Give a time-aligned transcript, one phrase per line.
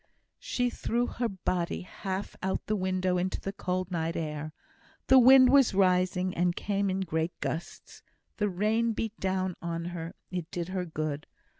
[0.39, 4.51] She threw her body half out of the window into the cold night air.
[5.05, 8.01] The wind was rising, and came in great gusts.
[8.37, 10.15] The rain beat down on her.
[10.31, 11.27] It did her good.